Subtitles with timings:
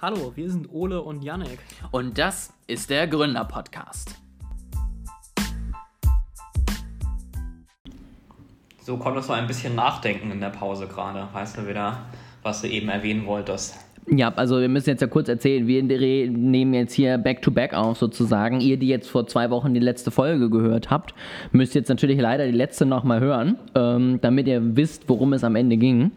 [0.00, 1.58] Hallo, wir sind Ole und Yannick.
[1.90, 4.14] Und das ist der Gründer-Podcast.
[8.80, 11.26] So konntest du ein bisschen nachdenken in der Pause gerade.
[11.32, 12.06] Weißt du wieder,
[12.44, 13.74] was du eben erwähnen wolltest?
[14.06, 18.60] Ja, also wir müssen jetzt ja kurz erzählen, wir nehmen jetzt hier Back-to-Back auf sozusagen.
[18.60, 21.12] Ihr, die jetzt vor zwei Wochen die letzte Folge gehört habt,
[21.50, 25.56] müsst jetzt natürlich leider die letzte nochmal hören, ähm, damit ihr wisst, worum es am
[25.56, 26.12] Ende ging.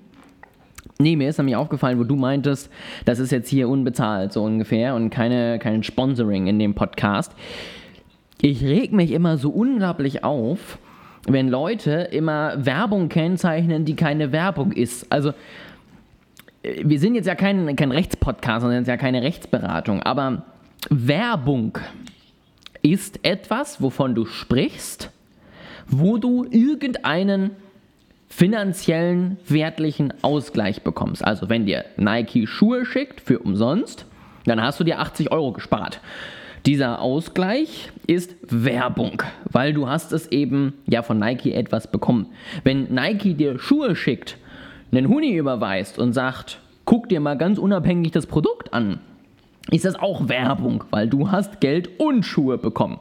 [1.02, 2.70] Nee, mir ist nämlich aufgefallen, wo du meintest,
[3.05, 7.34] das ist jetzt hier unbezahlt, so ungefähr, und keine, kein Sponsoring in dem Podcast.
[8.41, 10.77] Ich reg mich immer so unglaublich auf,
[11.27, 15.12] wenn Leute immer Werbung kennzeichnen, die keine Werbung ist.
[15.12, 15.30] Also,
[16.64, 20.44] äh, wir sind jetzt ja kein, kein Rechtspodcast, sondern ja keine Rechtsberatung, aber
[20.90, 21.77] Werbung
[22.82, 25.12] ist etwas, wovon du sprichst,
[25.88, 27.52] wo du irgendeinen
[28.31, 31.24] finanziellen, wertlichen Ausgleich bekommst.
[31.24, 34.05] Also wenn dir Nike Schuhe schickt für umsonst,
[34.46, 35.99] dann hast du dir 80 Euro gespart.
[36.65, 39.21] Dieser Ausgleich ist Werbung,
[39.52, 42.27] weil du hast es eben ja von Nike etwas bekommen.
[42.63, 44.37] Wenn Nike dir Schuhe schickt,
[44.91, 48.99] einen Huni überweist und sagt, guck dir mal ganz unabhängig das Produkt an,
[49.70, 52.99] ist das auch Werbung, weil du hast Geld und Schuhe bekommen.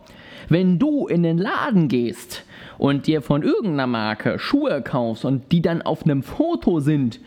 [0.50, 2.44] Wenn du in den Laden gehst
[2.76, 7.20] und dir von irgendeiner Marke Schuhe kaufst und die dann auf einem Foto sind,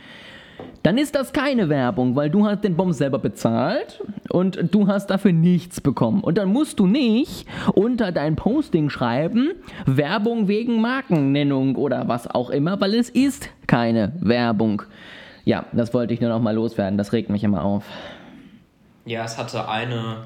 [0.84, 5.08] dann ist das keine Werbung, weil du hast den Bomb selber bezahlt und du hast
[5.08, 6.22] dafür nichts bekommen.
[6.22, 9.52] Und dann musst du nicht unter dein Posting schreiben,
[9.86, 14.84] Werbung wegen Markennennung oder was auch immer, weil es ist keine Werbung.
[15.46, 17.86] Ja, das wollte ich nur noch mal loswerden, das regt mich immer auf.
[19.06, 20.26] Ja, es hatte eine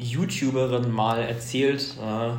[0.00, 2.30] YouTuberin mal erzählt, äh,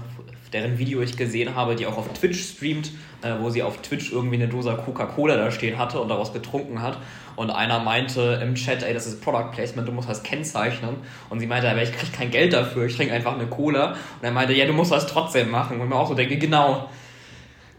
[0.51, 4.11] deren Video ich gesehen habe, die auch auf Twitch streamt, äh, wo sie auf Twitch
[4.11, 6.97] irgendwie eine Dose Coca-Cola da stehen hatte und daraus getrunken hat.
[7.35, 10.95] Und einer meinte im Chat, ey, das ist Product Placement, du musst das kennzeichnen.
[11.29, 13.91] Und sie meinte, aber ich krieg kein Geld dafür, ich trinke einfach eine Cola.
[13.91, 15.77] Und er meinte, ja, du musst das trotzdem machen.
[15.77, 16.89] Und ich mir auch so denke, genau,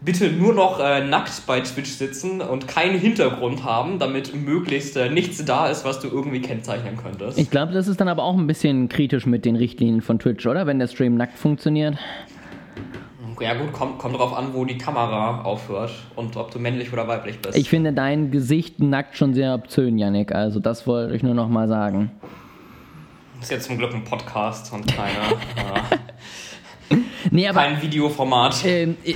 [0.04, 5.08] bitte nur noch äh, nackt bei Twitch sitzen und keinen Hintergrund haben, damit möglichst äh,
[5.08, 7.38] nichts da ist, was du irgendwie kennzeichnen könntest.
[7.38, 10.46] Ich glaube, das ist dann aber auch ein bisschen kritisch mit den Richtlinien von Twitch,
[10.46, 10.66] oder?
[10.66, 11.96] Wenn der Stream nackt funktioniert.
[13.40, 17.08] Ja gut, kommt, kommt drauf an, wo die Kamera aufhört und ob du männlich oder
[17.08, 17.56] weiblich bist.
[17.56, 20.32] Ich finde dein Gesicht nackt schon sehr obszön, Yannick.
[20.32, 22.12] Also das wollte ich nur noch mal sagen.
[23.40, 25.10] Das ist jetzt zum Glück ein Podcast und keine,
[26.90, 26.96] äh,
[27.32, 28.64] nee, aber, kein Videoformat.
[28.64, 29.14] Ähm, äh,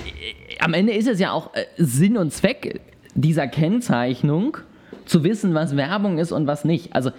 [0.60, 2.80] am Ende ist es ja auch äh, Sinn und Zweck
[3.14, 4.58] dieser Kennzeichnung,
[5.06, 6.94] zu wissen, was Werbung ist und was nicht.
[6.94, 7.10] Also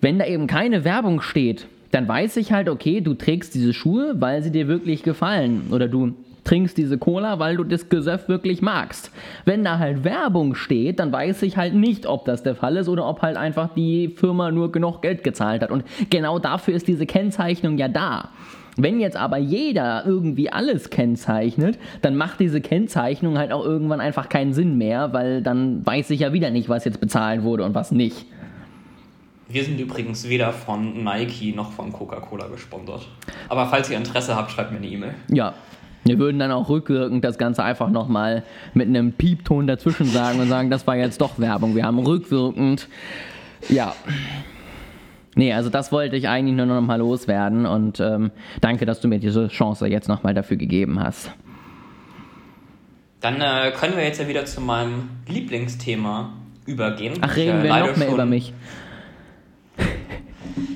[0.00, 4.14] wenn da eben keine Werbung steht, dann weiß ich halt, okay, du trägst diese Schuhe,
[4.18, 5.68] weil sie dir wirklich gefallen.
[5.70, 6.14] Oder du
[6.44, 9.10] trinkst diese Cola, weil du das Gesöff wirklich magst.
[9.44, 12.88] Wenn da halt Werbung steht, dann weiß ich halt nicht, ob das der Fall ist
[12.88, 15.70] oder ob halt einfach die Firma nur genug Geld gezahlt hat.
[15.70, 18.30] Und genau dafür ist diese Kennzeichnung ja da.
[18.80, 24.28] Wenn jetzt aber jeder irgendwie alles kennzeichnet, dann macht diese Kennzeichnung halt auch irgendwann einfach
[24.28, 27.74] keinen Sinn mehr, weil dann weiß ich ja wieder nicht, was jetzt bezahlt wurde und
[27.74, 28.24] was nicht.
[29.48, 33.08] Wir sind übrigens weder von Nike noch von Coca-Cola gesponsert.
[33.48, 35.14] Aber falls ihr Interesse habt, schreibt mir eine E-Mail.
[35.28, 35.54] Ja.
[36.04, 38.44] Wir würden dann auch rückwirkend das Ganze einfach nochmal
[38.74, 41.74] mit einem Piepton dazwischen sagen und sagen, das war jetzt doch Werbung.
[41.74, 42.88] Wir haben rückwirkend.
[43.68, 43.94] Ja.
[45.38, 49.06] Nee, also das wollte ich eigentlich nur noch mal loswerden und ähm, danke, dass du
[49.06, 51.30] mir diese Chance jetzt nochmal dafür gegeben hast.
[53.20, 56.32] Dann äh, können wir jetzt ja wieder zu meinem Lieblingsthema
[56.66, 57.18] übergehen.
[57.20, 58.52] Ach, reden ich, wir noch mehr über mich.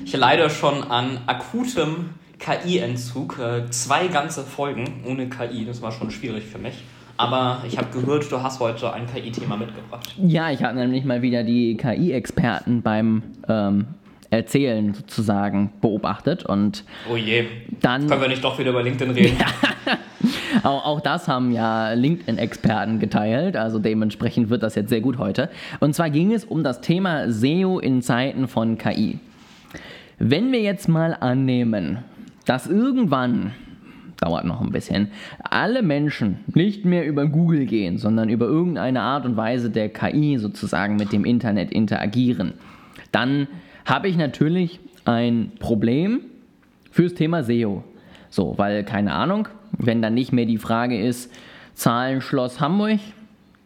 [0.05, 3.39] Ich leide schon an akutem KI-Entzug.
[3.39, 6.83] Äh, zwei ganze Folgen ohne KI, das war schon schwierig für mich.
[7.17, 10.13] Aber ich habe gehört, du hast heute ein KI-Thema mitgebracht.
[10.17, 13.87] Ja, ich habe nämlich mal wieder die KI-Experten beim ähm,
[14.33, 17.45] Erzählen sozusagen beobachtet und oh je.
[17.81, 19.37] Dann können wir nicht doch wieder über LinkedIn reden.
[20.63, 25.49] auch, auch das haben ja LinkedIn-Experten geteilt, also dementsprechend wird das jetzt sehr gut heute.
[25.79, 29.19] Und zwar ging es um das Thema SEO in Zeiten von KI.
[30.17, 31.99] Wenn wir jetzt mal annehmen,
[32.45, 33.51] dass irgendwann
[34.17, 35.09] dauert noch ein bisschen,
[35.43, 40.37] alle Menschen nicht mehr über Google gehen, sondern über irgendeine Art und Weise der KI
[40.39, 42.53] sozusagen mit dem Internet interagieren,
[43.11, 43.47] dann
[43.85, 46.21] habe ich natürlich ein Problem
[46.91, 47.83] fürs Thema SEO.
[48.29, 49.47] So, weil keine Ahnung,
[49.77, 51.31] wenn dann nicht mehr die Frage ist,
[51.73, 52.99] Zahlen Schloss Hamburg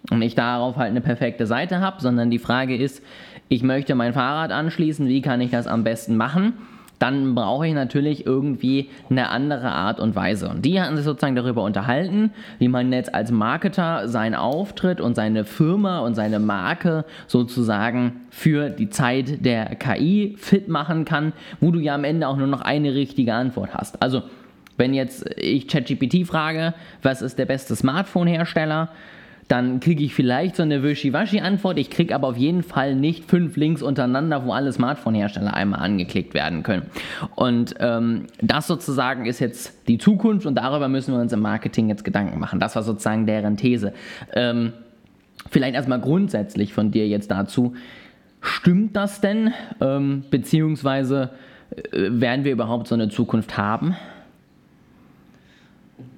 [0.09, 3.03] und ich darauf halt eine perfekte Seite habe, sondern die Frage ist,
[3.49, 6.53] ich möchte mein Fahrrad anschließen, wie kann ich das am besten machen?
[6.99, 10.49] Dann brauche ich natürlich irgendwie eine andere Art und Weise.
[10.49, 15.15] Und die hatten sich sozusagen darüber unterhalten, wie man jetzt als Marketer seinen Auftritt und
[15.15, 21.71] seine Firma und seine Marke sozusagen für die Zeit der KI fit machen kann, wo
[21.71, 24.01] du ja am Ende auch nur noch eine richtige Antwort hast.
[24.01, 24.23] Also,
[24.77, 28.89] wenn jetzt ich ChatGPT frage, was ist der beste Smartphone-Hersteller,
[29.47, 31.77] dann kriege ich vielleicht so eine Wischiwaschi-Antwort.
[31.79, 36.33] Ich kriege aber auf jeden Fall nicht fünf Links untereinander, wo alle Smartphone-Hersteller einmal angeklickt
[36.33, 36.87] werden können.
[37.35, 41.87] Und ähm, das sozusagen ist jetzt die Zukunft und darüber müssen wir uns im Marketing
[41.87, 42.59] jetzt Gedanken machen.
[42.59, 43.93] Das war sozusagen deren These.
[44.33, 44.73] Ähm,
[45.49, 47.73] vielleicht erstmal grundsätzlich von dir jetzt dazu.
[48.41, 49.53] Stimmt das denn?
[49.79, 51.31] Ähm, beziehungsweise
[51.71, 53.95] äh, werden wir überhaupt so eine Zukunft haben?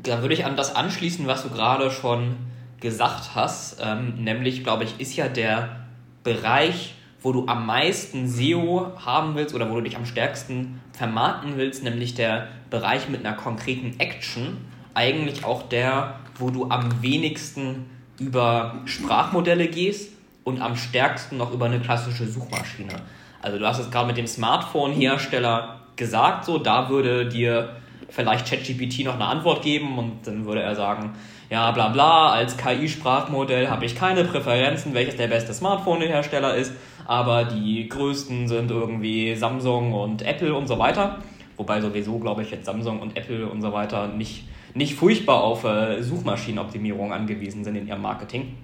[0.02, 2.36] Da würde ich an das anschließen, was du gerade schon
[2.80, 5.86] gesagt hast, ähm, nämlich, glaube ich, ist ja der
[6.24, 11.58] Bereich, wo du am meisten SEO haben willst oder wo du dich am stärksten vermarkten
[11.58, 14.58] willst, nämlich der Bereich mit einer konkreten Action,
[14.94, 17.90] eigentlich auch der, wo du am wenigsten
[18.20, 20.12] über Sprachmodelle gehst
[20.44, 22.94] und am stärksten noch über eine klassische Suchmaschine.
[23.42, 27.76] Also du hast es gerade mit dem Smartphone-Hersteller gesagt, so da würde dir
[28.10, 31.16] vielleicht ChatGPT noch eine Antwort geben und dann würde er sagen,
[31.50, 36.74] ja, bla bla, als KI-Sprachmodell habe ich keine Präferenzen, welches der beste Smartphone-Hersteller ist,
[37.06, 41.18] aber die größten sind irgendwie Samsung und Apple und so weiter.
[41.58, 45.64] Wobei sowieso, glaube ich, jetzt Samsung und Apple und so weiter nicht, nicht furchtbar auf
[45.64, 48.56] äh, Suchmaschinenoptimierung angewiesen sind in ihrem Marketing.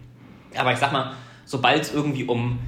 [0.56, 2.60] Aber ich sag mal, sobald es irgendwie um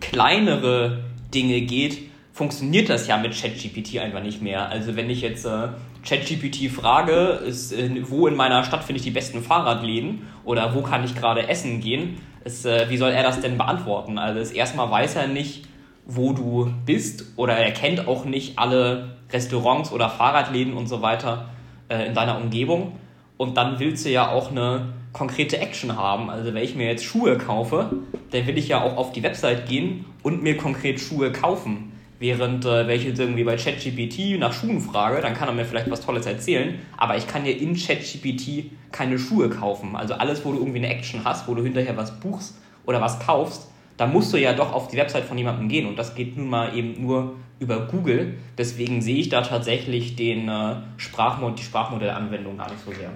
[0.00, 1.04] kleinere
[1.34, 1.98] Dinge geht,
[2.32, 4.68] funktioniert das ja mit ChatGPT einfach nicht mehr.
[4.68, 5.68] Also wenn ich jetzt äh,
[6.04, 10.82] ChatGPT frage, ist, äh, wo in meiner Stadt finde ich die besten Fahrradläden oder wo
[10.82, 14.18] kann ich gerade essen gehen, ist, äh, wie soll er das denn beantworten?
[14.18, 15.66] Also erstmal weiß er nicht,
[16.06, 21.48] wo du bist oder er kennt auch nicht alle Restaurants oder Fahrradläden und so weiter
[21.88, 22.98] äh, in deiner Umgebung.
[23.36, 26.28] Und dann willst du ja auch eine konkrete Action haben.
[26.28, 27.90] Also wenn ich mir jetzt Schuhe kaufe,
[28.30, 31.92] dann will ich ja auch auf die Website gehen und mir konkret Schuhe kaufen.
[32.18, 35.64] Während äh, wenn ich jetzt irgendwie bei ChatGPT nach Schuhen frage, dann kann er mir
[35.64, 39.96] vielleicht was Tolles erzählen, aber ich kann ja in ChatGPT keine Schuhe kaufen.
[39.96, 42.54] Also alles, wo du irgendwie eine Action hast, wo du hinterher was buchst
[42.86, 45.98] oder was kaufst, da musst du ja doch auf die Website von jemandem gehen und
[45.98, 48.34] das geht nun mal eben nur über Google.
[48.58, 53.10] Deswegen sehe ich da tatsächlich den äh, Sprachmod die Sprachmodellanwendung gar nicht so sehr.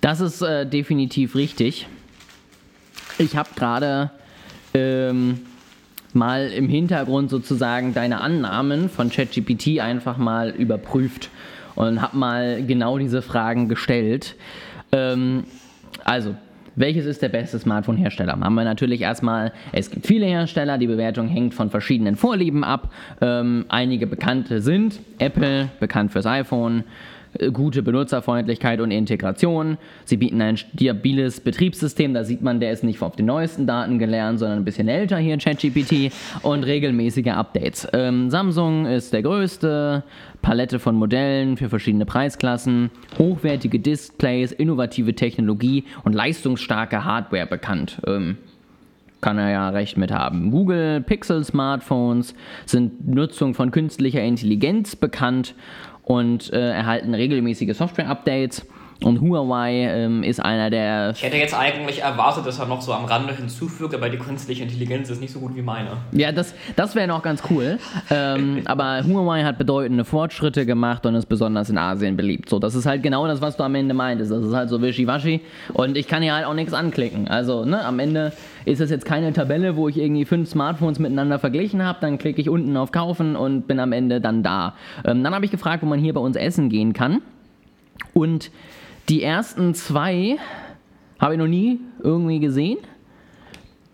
[0.00, 1.86] Das ist äh, definitiv richtig.
[3.18, 4.10] Ich habe gerade
[4.72, 5.40] ähm,
[6.14, 11.30] mal im Hintergrund sozusagen deine Annahmen von ChatGPT einfach mal überprüft
[11.74, 14.36] und habe mal genau diese Fragen gestellt.
[14.92, 15.44] Ähm,
[16.04, 16.34] also,
[16.76, 18.38] welches ist der beste Smartphone-Hersteller?
[18.40, 22.92] Haben wir natürlich erstmal, es gibt viele Hersteller, die Bewertung hängt von verschiedenen Vorlieben ab.
[23.20, 26.84] Ähm, einige bekannte sind Apple, bekannt fürs iPhone,
[27.52, 29.78] gute Benutzerfreundlichkeit und Integration.
[30.04, 33.98] Sie bieten ein stabiles Betriebssystem, da sieht man, der ist nicht auf den neuesten Daten
[33.98, 36.12] gelernt, sondern ein bisschen älter hier, ChatGPT,
[36.42, 37.88] und regelmäßige Updates.
[37.92, 40.02] Ähm, Samsung ist der größte,
[40.42, 48.00] Palette von Modellen für verschiedene Preisklassen, hochwertige Displays, innovative Technologie und leistungsstarke Hardware bekannt.
[48.06, 48.38] Ähm,
[49.20, 50.50] kann er ja recht mit haben.
[50.50, 52.34] Google Pixel Smartphones
[52.64, 55.54] sind Nutzung von künstlicher Intelligenz bekannt
[56.10, 58.66] und äh, erhalten regelmäßige Software-Updates.
[59.02, 61.12] Und Huawei ähm, ist einer der.
[61.14, 64.62] Ich hätte jetzt eigentlich erwartet, dass er noch so am Rande hinzufügt, aber die künstliche
[64.62, 65.92] Intelligenz ist nicht so gut wie meine.
[66.12, 67.78] Ja, das, das wäre noch ganz cool.
[68.10, 72.50] ähm, aber Huawei hat bedeutende Fortschritte gemacht und ist besonders in Asien beliebt.
[72.50, 74.30] So, das ist halt genau das, was du am Ende meintest.
[74.30, 75.40] Das ist halt so wischiwaschi.
[75.72, 77.26] Und ich kann hier halt auch nichts anklicken.
[77.28, 78.32] Also, ne, am Ende
[78.66, 81.98] ist das jetzt keine Tabelle, wo ich irgendwie fünf Smartphones miteinander verglichen habe.
[82.02, 84.74] Dann klicke ich unten auf Kaufen und bin am Ende dann da.
[85.06, 87.22] Ähm, dann habe ich gefragt, wo man hier bei uns essen gehen kann.
[88.12, 88.50] Und
[89.10, 90.36] die ersten zwei
[91.18, 92.78] habe ich noch nie irgendwie gesehen.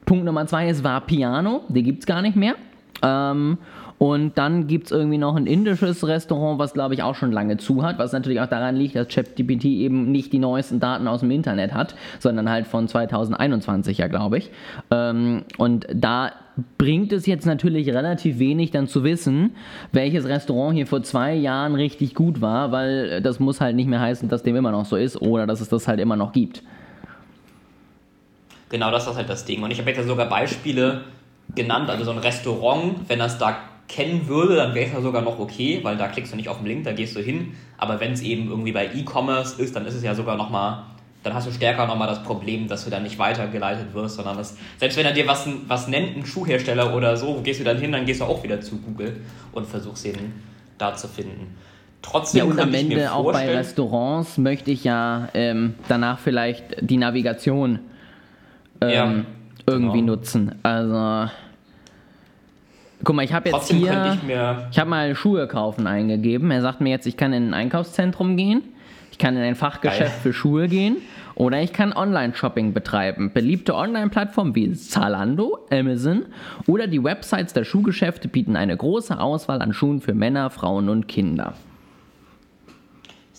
[0.05, 2.55] Punkt Nummer zwei ist war Piano, die gibt es gar nicht mehr.
[3.03, 3.59] Ähm,
[3.99, 7.57] und dann gibt es irgendwie noch ein indisches Restaurant, was glaube ich auch schon lange
[7.57, 11.21] zu hat, was natürlich auch daran liegt, dass ChatGPT eben nicht die neuesten Daten aus
[11.21, 14.51] dem Internet hat, sondern halt von 2021 ja, glaube ich.
[14.91, 16.33] Ähm, und da
[16.79, 19.55] bringt es jetzt natürlich relativ wenig dann zu wissen,
[19.93, 24.01] welches Restaurant hier vor zwei Jahren richtig gut war, weil das muss halt nicht mehr
[24.01, 26.63] heißen, dass dem immer noch so ist oder dass es das halt immer noch gibt.
[28.69, 29.63] Genau, das ist halt das Ding.
[29.63, 31.03] Und ich habe jetzt sogar Beispiele
[31.55, 33.59] genannt, also so ein Restaurant, wenn das da
[33.89, 36.59] kennen würde, dann wäre es ja sogar noch okay, weil da klickst du nicht auf
[36.59, 37.53] den Link, da gehst du hin.
[37.79, 40.83] Aber wenn es eben irgendwie bei E-Commerce ist, dann ist es ja sogar nochmal
[41.27, 44.57] dann hast du stärker nochmal das Problem, dass du dann nicht weitergeleitet wirst, sondern dass,
[44.79, 47.79] selbst wenn er dir was, was nennt, ein Schuhhersteller oder so, wo gehst du dann
[47.79, 49.17] hin, dann gehst du auch wieder zu Google
[49.51, 50.33] und versuchst ihn
[50.79, 51.57] da zu finden.
[52.01, 56.97] Trotzdem ja, und am Ende auch bei Restaurants möchte ich ja ähm, danach vielleicht die
[56.97, 57.81] Navigation
[58.81, 59.15] ähm, ja,
[59.67, 60.15] irgendwie genau.
[60.15, 60.55] nutzen.
[60.63, 61.29] Also
[63.03, 64.31] Guck mal, ich habe jetzt Trotzdem hier, ich,
[64.71, 66.53] ich habe mal Schuhe kaufen eingegeben.
[66.53, 68.63] Er sagt mir jetzt, ich kann in ein Einkaufszentrum gehen,
[69.17, 70.21] ich kann in ein Fachgeschäft Geil.
[70.23, 70.99] für Schuhe gehen
[71.37, 73.33] oder ich kann Online-Shopping betreiben.
[73.33, 76.27] Beliebte Online-Plattformen wie Zalando, Amazon
[76.67, 81.09] oder die Websites der Schuhgeschäfte bieten eine große Auswahl an Schuhen für Männer, Frauen und
[81.09, 81.55] Kinder.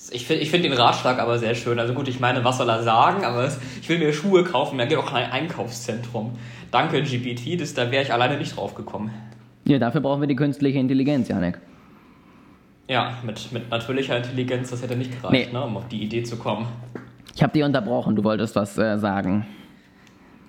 [0.10, 1.78] Ich finde ich find den Ratschlag aber sehr schön.
[1.80, 3.48] Also gut, ich meine, was soll er sagen, aber
[3.80, 6.32] ich will mir Schuhe kaufen, dann geht auch ein Einkaufszentrum.
[6.72, 9.12] Danke, GPT, das, da wäre ich alleine nicht drauf gekommen.
[9.66, 11.60] Ja, dafür brauchen wir die künstliche Intelligenz, Janek.
[12.88, 15.58] Ja, mit, mit natürlicher Intelligenz, das hätte nicht gereicht, nee.
[15.58, 16.68] ne, um auf die Idee zu kommen.
[17.36, 19.46] Ich habe dich unterbrochen, du wolltest was äh, sagen.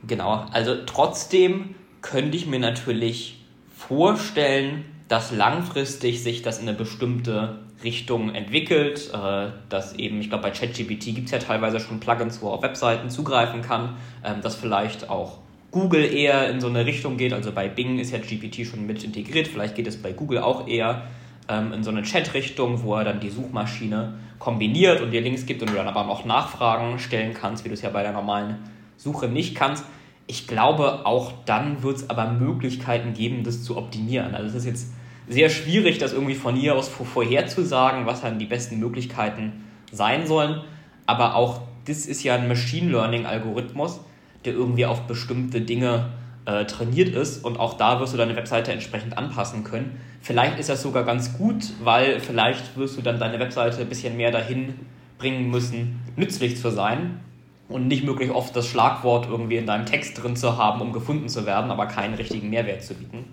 [0.07, 3.45] Genau, also trotzdem könnte ich mir natürlich
[3.77, 10.45] vorstellen, dass langfristig sich das in eine bestimmte Richtung entwickelt, äh, dass eben, ich glaube,
[10.45, 14.41] bei ChatGPT gibt es ja teilweise schon Plugins, wo man auf Webseiten zugreifen kann, äh,
[14.41, 15.39] dass vielleicht auch
[15.71, 19.05] Google eher in so eine Richtung geht, also bei Bing ist ja GPT schon mit
[19.05, 21.03] integriert, vielleicht geht es bei Google auch eher
[21.49, 25.63] ähm, in so eine Chat-Richtung, wo er dann die Suchmaschine kombiniert und dir Links gibt
[25.63, 28.57] und du dann aber noch Nachfragen stellen kannst, wie du es ja bei der normalen
[28.97, 29.85] Suche nicht kannst.
[30.27, 34.35] Ich glaube, auch dann wird es aber Möglichkeiten geben, das zu optimieren.
[34.35, 34.93] Also es ist jetzt
[35.29, 40.63] sehr schwierig, das irgendwie von hier aus vorherzusagen, was dann die besten Möglichkeiten sein sollen.
[41.07, 44.01] Aber auch das ist ja ein Machine Learning-Algorithmus,
[44.45, 46.11] der irgendwie auf bestimmte Dinge
[46.45, 50.01] äh, trainiert ist und auch da wirst du deine Webseite entsprechend anpassen können.
[50.21, 54.17] Vielleicht ist das sogar ganz gut, weil vielleicht wirst du dann deine Webseite ein bisschen
[54.17, 54.75] mehr dahin
[55.19, 57.21] bringen müssen, nützlich zu sein
[57.69, 61.29] und nicht möglich oft das Schlagwort irgendwie in deinem Text drin zu haben, um gefunden
[61.29, 63.25] zu werden, aber keinen richtigen Mehrwert zu bieten.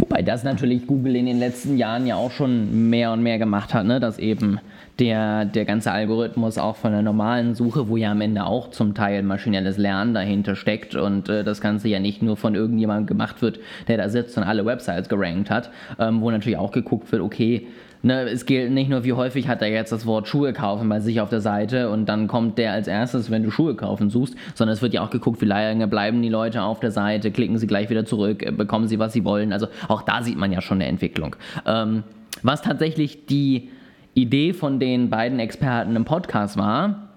[0.00, 3.74] Wobei das natürlich Google in den letzten Jahren ja auch schon mehr und mehr gemacht
[3.74, 4.00] hat, ne?
[4.00, 4.58] dass eben
[4.98, 8.94] der, der ganze Algorithmus auch von der normalen Suche, wo ja am Ende auch zum
[8.94, 13.42] Teil maschinelles Lernen dahinter steckt und äh, das Ganze ja nicht nur von irgendjemandem gemacht
[13.42, 17.22] wird, der da sitzt und alle Websites gerankt hat, ähm, wo natürlich auch geguckt wird,
[17.22, 17.66] okay,
[18.02, 21.00] ne, es gilt nicht nur, wie häufig hat er jetzt das Wort Schuhe kaufen bei
[21.00, 24.34] sich auf der Seite und dann kommt der als erstes, wenn du Schuhe kaufen suchst,
[24.54, 27.58] sondern es wird ja auch geguckt, wie lange bleiben die Leute auf der Seite, klicken
[27.58, 29.52] sie gleich wieder zurück, äh, bekommen sie, was sie wollen.
[29.52, 31.36] Also auch da sieht man ja schon eine Entwicklung.
[31.66, 32.04] Ähm,
[32.42, 33.70] was tatsächlich die
[34.14, 37.09] Idee von den beiden Experten im Podcast war,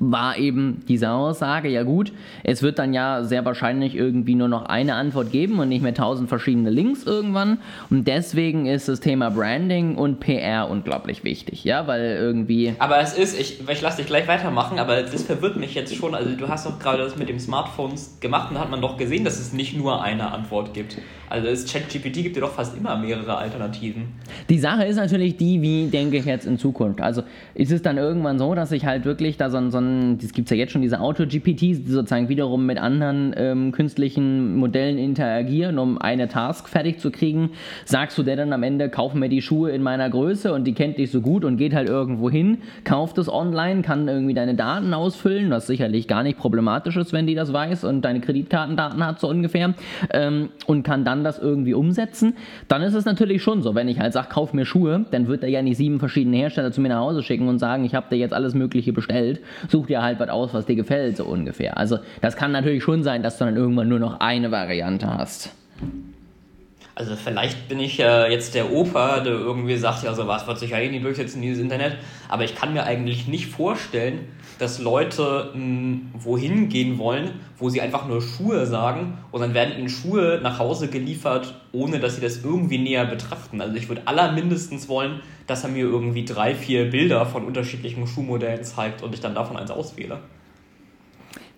[0.00, 4.64] war eben diese Aussage, ja gut, es wird dann ja sehr wahrscheinlich irgendwie nur noch
[4.64, 7.58] eine Antwort geben und nicht mehr tausend verschiedene Links irgendwann.
[7.90, 12.74] Und deswegen ist das Thema Branding und PR unglaublich wichtig, ja, weil irgendwie.
[12.78, 16.14] Aber es ist, ich, ich lasse dich gleich weitermachen, aber das verwirrt mich jetzt schon.
[16.14, 18.96] Also du hast doch gerade das mit dem Smartphones gemacht und da hat man doch
[18.96, 20.96] gesehen, dass es nicht nur eine Antwort gibt.
[21.30, 24.08] Also das ChatGPT gibt dir doch fast immer mehrere Alternativen.
[24.48, 27.00] Die Sache ist natürlich die, wie denke ich jetzt in Zukunft.
[27.00, 27.22] Also
[27.54, 30.32] ist es dann irgendwann so, dass ich halt wirklich da so ein, so ein das
[30.32, 34.98] gibt es ja jetzt schon, diese Auto-GPTs, die sozusagen wiederum mit anderen ähm, künstlichen Modellen
[34.98, 37.50] interagieren, um eine Task fertig zu kriegen.
[37.84, 40.74] Sagst du der dann am Ende, kauf mir die Schuhe in meiner Größe und die
[40.74, 44.56] kennt dich so gut und geht halt irgendwo hin, kauft es online, kann irgendwie deine
[44.56, 49.06] Daten ausfüllen, was sicherlich gar nicht problematisch ist, wenn die das weiß und deine Kreditkartendaten
[49.06, 49.74] hat so ungefähr
[50.12, 52.36] ähm, und kann dann das irgendwie umsetzen,
[52.68, 55.42] dann ist es natürlich schon so, wenn ich halt sage, kauf mir Schuhe, dann wird
[55.42, 58.06] er ja nicht sieben verschiedene Hersteller zu mir nach Hause schicken und sagen, ich habe
[58.10, 61.76] dir jetzt alles Mögliche bestellt, such dir halt was aus, was dir gefällt, so ungefähr.
[61.76, 65.50] Also das kann natürlich schon sein, dass du dann irgendwann nur noch eine Variante hast.
[67.00, 70.58] Also vielleicht bin ich äh, jetzt der Opa, der irgendwie sagt, ja, so was wird
[70.58, 71.96] sich ja eh nie durchsetzen, dieses Internet.
[72.28, 74.26] Aber ich kann mir eigentlich nicht vorstellen,
[74.60, 79.78] dass Leute mh, wohin gehen wollen, wo sie einfach nur Schuhe sagen und dann werden
[79.78, 83.62] ihnen Schuhe nach Hause geliefert, ohne dass sie das irgendwie näher betrachten.
[83.62, 88.62] Also ich würde allermindestens wollen, dass er mir irgendwie drei, vier Bilder von unterschiedlichen Schuhmodellen
[88.62, 90.18] zeigt und ich dann davon eins auswähle.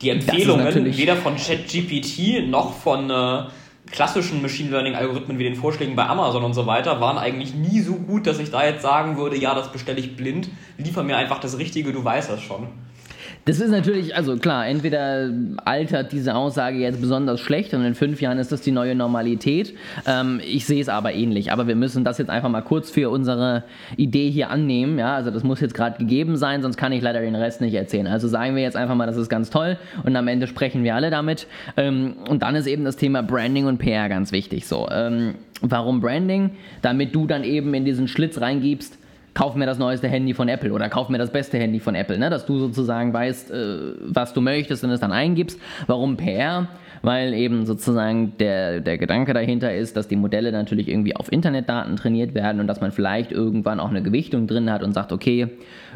[0.01, 3.45] Die Empfehlungen weder von ChatGPT noch von äh,
[3.91, 7.81] klassischen Machine Learning Algorithmen wie den Vorschlägen bei Amazon und so weiter waren eigentlich nie
[7.81, 11.17] so gut, dass ich da jetzt sagen würde, ja, das bestelle ich blind, liefer mir
[11.17, 12.69] einfach das Richtige, du weißt das schon.
[13.45, 15.29] Das ist natürlich, also klar, entweder
[15.65, 19.75] altert diese Aussage jetzt besonders schlecht und in fünf Jahren ist das die neue Normalität.
[20.07, 21.51] Ähm, ich sehe es aber ähnlich.
[21.51, 23.65] Aber wir müssen das jetzt einfach mal kurz für unsere
[23.97, 24.97] Idee hier annehmen.
[24.97, 27.75] Ja, also das muss jetzt gerade gegeben sein, sonst kann ich leider den Rest nicht
[27.75, 28.07] erzählen.
[28.07, 30.95] Also sagen wir jetzt einfach mal, das ist ganz toll und am Ende sprechen wir
[30.95, 31.49] alle damit.
[31.77, 34.69] Ähm, und dann ist eben das Thema Branding und PR ganz wichtig.
[34.69, 36.51] So, ähm, warum Branding?
[36.81, 38.99] Damit du dann eben in diesen Schlitz reingibst
[39.35, 42.19] kauf mir das neueste Handy von Apple oder kauf mir das beste Handy von Apple,
[42.19, 42.31] ne?
[42.31, 45.59] dass du sozusagen weißt, äh, was du möchtest und es dann eingibst.
[45.87, 46.69] Warum PR?
[47.03, 51.97] Weil eben sozusagen der, der Gedanke dahinter ist, dass die Modelle natürlich irgendwie auf Internetdaten
[51.97, 55.49] trainiert werden und dass man vielleicht irgendwann auch eine Gewichtung drin hat und sagt, okay,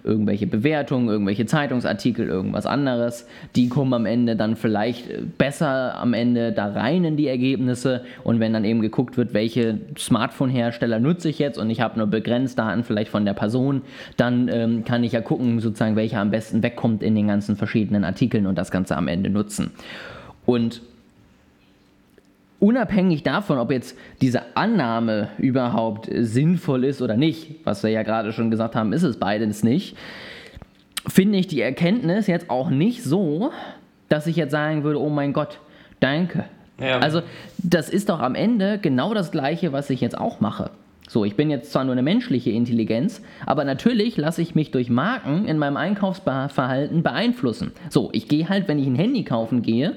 [0.05, 6.53] irgendwelche Bewertungen, irgendwelche Zeitungsartikel, irgendwas anderes, die kommen am Ende dann vielleicht besser am Ende
[6.53, 11.39] da rein in die Ergebnisse und wenn dann eben geguckt wird, welche Smartphone-Hersteller nutze ich
[11.39, 13.83] jetzt und ich habe nur begrenzt Daten vielleicht von der Person,
[14.17, 18.05] dann ähm, kann ich ja gucken, sozusagen, welcher am besten wegkommt in den ganzen verschiedenen
[18.05, 19.71] Artikeln und das Ganze am Ende nutzen.
[20.45, 20.81] Und
[22.61, 28.33] unabhängig davon, ob jetzt diese Annahme überhaupt sinnvoll ist oder nicht, was wir ja gerade
[28.33, 29.97] schon gesagt haben, ist es beides nicht,
[31.07, 33.51] finde ich die Erkenntnis jetzt auch nicht so,
[34.09, 35.59] dass ich jetzt sagen würde, oh mein Gott,
[36.01, 36.45] danke.
[36.81, 36.99] Ja.
[36.99, 37.23] Also
[37.59, 40.71] das ist doch am Ende genau das gleiche, was ich jetzt auch mache.
[41.09, 44.91] So, ich bin jetzt zwar nur eine menschliche Intelligenz, aber natürlich lasse ich mich durch
[44.91, 47.73] Marken in meinem Einkaufsverhalten beeinflussen.
[47.91, 49.97] So, ich gehe halt, wenn ich ein Handy kaufen gehe,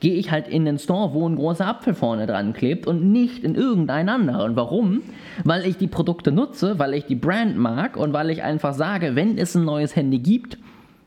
[0.00, 3.44] gehe ich halt in den Store, wo ein großer Apfel vorne dran klebt und nicht
[3.44, 4.56] in irgendeinen anderen.
[4.56, 5.02] Warum?
[5.44, 9.14] Weil ich die Produkte nutze, weil ich die Brand mag und weil ich einfach sage,
[9.14, 10.58] wenn es ein neues Handy gibt,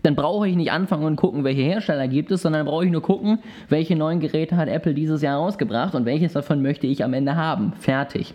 [0.03, 3.01] dann brauche ich nicht anfangen und gucken, welche Hersteller gibt es, sondern brauche ich nur
[3.01, 7.13] gucken, welche neuen Geräte hat Apple dieses Jahr rausgebracht und welches davon möchte ich am
[7.13, 7.73] Ende haben.
[7.79, 8.33] Fertig.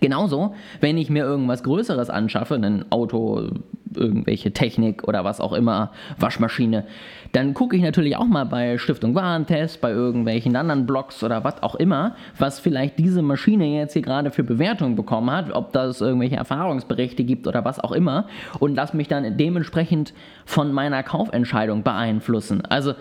[0.00, 3.50] Genauso, wenn ich mir irgendwas Größeres anschaffe, ein Auto,
[3.96, 6.84] irgendwelche Technik oder was auch immer, Waschmaschine,
[7.32, 11.62] dann gucke ich natürlich auch mal bei Stiftung Warentest, bei irgendwelchen anderen Blogs oder was
[11.62, 16.00] auch immer, was vielleicht diese Maschine jetzt hier gerade für Bewertung bekommen hat, ob das
[16.00, 18.26] irgendwelche Erfahrungsberichte gibt oder was auch immer
[18.60, 22.62] und lass mich dann dementsprechend von meiner Kaufentscheidung beeinflussen.
[22.66, 22.94] Also,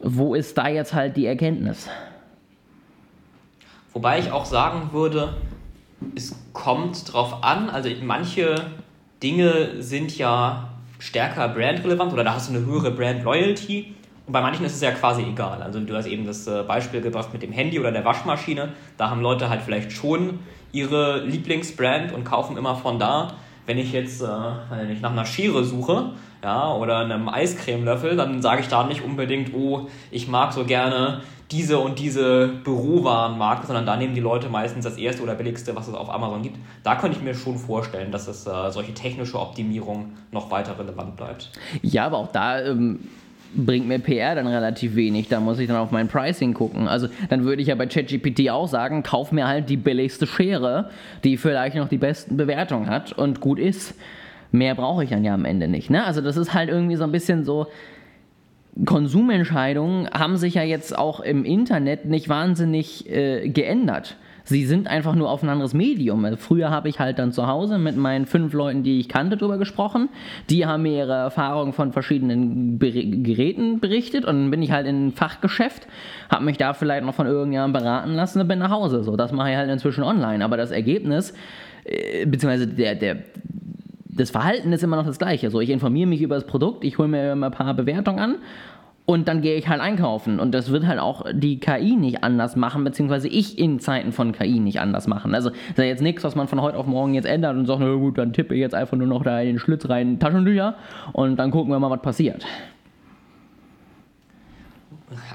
[0.00, 1.88] wo ist da jetzt halt die Erkenntnis?
[3.92, 5.34] Wobei ich auch sagen würde,
[6.14, 8.54] es kommt drauf an, also manche
[9.22, 13.94] Dinge sind ja stärker brandrelevant oder da hast du eine höhere Brand Loyalty.
[14.26, 15.62] Und bei manchen ist es ja quasi egal.
[15.62, 18.70] Also du hast eben das äh, Beispiel gebracht mit dem Handy oder der Waschmaschine.
[18.96, 23.34] Da haben Leute halt vielleicht schon ihre Lieblingsbrand und kaufen immer von da.
[23.66, 28.42] Wenn ich jetzt äh, wenn ich nach einer Schere suche ja, oder einem Eiscremelöffel, dann
[28.42, 33.86] sage ich da nicht unbedingt, oh, ich mag so gerne diese und diese Bürowarenmarke, sondern
[33.86, 36.58] da nehmen die Leute meistens das erste oder billigste, was es auf Amazon gibt.
[36.82, 41.16] Da könnte ich mir schon vorstellen, dass es äh, solche technische Optimierung noch weiter relevant
[41.16, 41.50] bleibt.
[41.82, 43.00] Ja, aber auch da ähm,
[43.54, 45.28] bringt mir PR dann relativ wenig.
[45.28, 46.86] Da muss ich dann auf mein Pricing gucken.
[46.86, 50.90] Also dann würde ich ja bei ChatGPT auch sagen, kauf mir halt die billigste Schere,
[51.24, 53.94] die vielleicht noch die besten Bewertungen hat und gut ist.
[54.52, 55.88] Mehr brauche ich dann ja am Ende nicht.
[55.90, 56.04] Ne?
[56.04, 57.68] Also das ist halt irgendwie so ein bisschen so,
[58.84, 64.16] Konsumentscheidungen haben sich ja jetzt auch im Internet nicht wahnsinnig äh, geändert.
[64.48, 66.24] Sie sind einfach nur auf ein anderes Medium.
[66.24, 69.36] Also früher habe ich halt dann zu Hause mit meinen fünf Leuten, die ich kannte,
[69.36, 70.08] darüber gesprochen.
[70.48, 74.86] Die haben mir ihre Erfahrungen von verschiedenen Ber Geräten berichtet und dann bin ich halt
[74.86, 75.86] in ein Fachgeschäft,
[76.30, 79.04] habe mich da vielleicht noch von irgendjemandem beraten lassen und bin nach Hause.
[79.04, 80.42] So, das mache ich halt inzwischen online.
[80.42, 81.34] Aber das Ergebnis,
[81.84, 83.18] äh, beziehungsweise der, der,
[84.18, 85.50] das Verhalten ist immer noch das gleiche.
[85.50, 88.34] So, ich informiere mich über das Produkt, ich hole mir immer ein paar Bewertungen an
[89.08, 90.38] und dann gehe ich halt einkaufen.
[90.38, 94.32] Und das wird halt auch die KI nicht anders machen, beziehungsweise ich in Zeiten von
[94.32, 95.34] KI nicht anders machen.
[95.34, 97.80] Also ist ja jetzt nichts, was man von heute auf morgen jetzt ändert und sagt,
[97.80, 100.74] na gut, dann tippe ich jetzt einfach nur noch da in den Schlitz rein Taschentücher
[101.14, 102.44] und dann gucken wir mal, was passiert.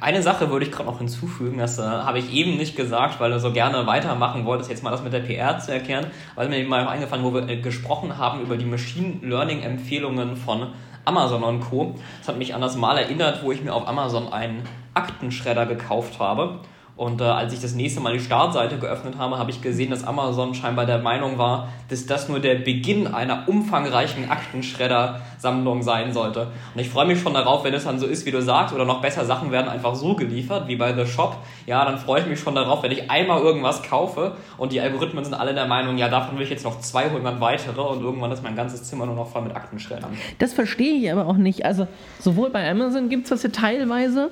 [0.02, 3.32] Eine Sache würde ich gerade noch hinzufügen, das äh, habe ich eben nicht gesagt, weil
[3.32, 6.64] du so gerne weitermachen wolltest, jetzt mal das mit der PR zu erklären, weil mir
[6.66, 10.68] mal eingefallen, wo wir äh, gesprochen haben über die Machine Learning Empfehlungen von
[11.06, 11.96] Amazon und Co.
[12.20, 16.20] Das hat mich an das Mal erinnert, wo ich mir auf Amazon einen Aktenschredder gekauft
[16.20, 16.60] habe.
[16.96, 20.04] Und äh, als ich das nächste Mal die Startseite geöffnet habe, habe ich gesehen, dass
[20.04, 26.52] Amazon scheinbar der Meinung war, dass das nur der Beginn einer umfangreichen Aktenschredder-Sammlung sein sollte.
[26.76, 28.86] Und ich freue mich schon darauf, wenn es dann so ist, wie du sagst, oder
[28.86, 31.38] noch besser Sachen werden einfach so geliefert, wie bei The Shop.
[31.66, 35.24] Ja, dann freue ich mich schon darauf, wenn ich einmal irgendwas kaufe und die Algorithmen
[35.26, 38.44] sind alle der Meinung, ja, davon will ich jetzt noch 200 weitere und irgendwann ist
[38.44, 40.16] mein ganzes Zimmer nur noch voll mit Aktenschreddern.
[40.38, 41.66] Das verstehe ich aber auch nicht.
[41.66, 41.88] Also,
[42.20, 44.30] sowohl bei Amazon gibt es das ja teilweise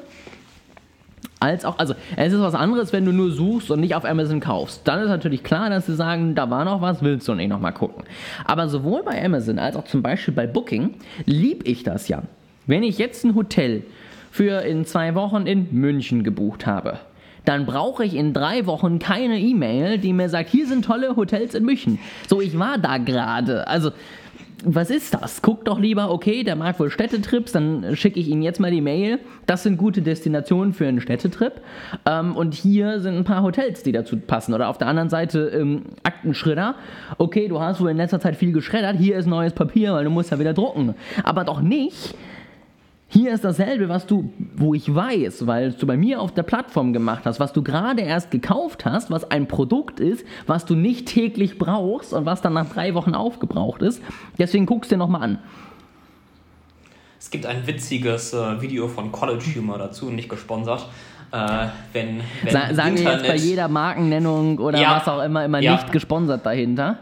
[1.39, 4.39] als auch, also es ist was anderes, wenn du nur suchst und nicht auf Amazon
[4.39, 4.81] kaufst.
[4.86, 7.73] Dann ist natürlich klar, dass sie sagen, da war noch was, willst du nicht nochmal
[7.73, 8.03] gucken.
[8.45, 12.23] Aber sowohl bei Amazon als auch zum Beispiel bei Booking lieb ich das ja.
[12.67, 13.84] Wenn ich jetzt ein Hotel
[14.29, 16.99] für in zwei Wochen in München gebucht habe,
[17.43, 21.55] dann brauche ich in drei Wochen keine E-Mail, die mir sagt, hier sind tolle Hotels
[21.55, 21.97] in München.
[22.27, 23.67] So, ich war da gerade.
[23.67, 23.91] Also
[24.63, 25.41] was ist das?
[25.41, 28.81] Guck doch lieber, okay, der mag wohl Städtetrips, dann schicke ich ihm jetzt mal die
[28.81, 29.19] Mail.
[29.47, 31.61] Das sind gute Destinationen für einen Städtetrip.
[32.05, 34.53] Ähm, und hier sind ein paar Hotels, die dazu passen.
[34.53, 36.75] Oder auf der anderen Seite ähm, Aktenschredder.
[37.17, 40.09] Okay, du hast wohl in letzter Zeit viel geschreddert, hier ist neues Papier, weil du
[40.09, 40.95] musst ja wieder drucken.
[41.23, 42.15] Aber doch nicht
[43.13, 46.93] hier ist dasselbe, was du, wo ich weiß, weil du bei mir auf der Plattform
[46.93, 51.08] gemacht hast, was du gerade erst gekauft hast, was ein Produkt ist, was du nicht
[51.08, 54.02] täglich brauchst und was dann nach drei Wochen aufgebraucht ist.
[54.39, 55.39] Deswegen guckst du dir nochmal an.
[57.19, 60.88] Es gibt ein witziges äh, Video von College Humor dazu, nicht gesponsert.
[61.34, 64.95] Äh, wenn, wenn Sa sagen wir jetzt bei jeder Markennennung oder Ja.
[64.95, 65.74] was auch immer immer Ja.
[65.74, 67.00] nicht gesponsert dahinter.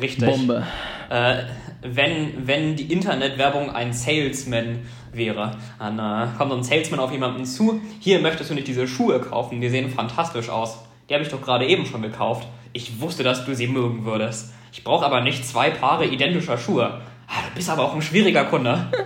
[0.00, 0.28] Richtig.
[0.28, 0.64] Bombe.
[1.08, 1.36] Äh,
[1.82, 4.80] wenn, wenn die Internetwerbung ein Salesman
[5.16, 7.80] wäre, dann äh, kommt so ein Salesman auf jemanden zu.
[8.00, 10.78] Hier möchtest du nicht diese Schuhe kaufen, die sehen fantastisch aus.
[11.08, 12.46] Die habe ich doch gerade eben schon gekauft.
[12.72, 14.52] Ich wusste, dass du sie mögen würdest.
[14.72, 17.00] Ich brauche aber nicht zwei Paare identischer Schuhe.
[17.28, 18.86] Ah, du bist aber auch ein schwieriger Kunde.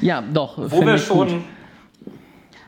[0.00, 0.58] Ja, doch.
[0.58, 1.30] Wo wir, ich gut.
[1.30, 1.44] schon,